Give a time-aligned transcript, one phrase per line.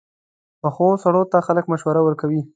[0.61, 2.41] پخو سړو ته خلک مشوره کوي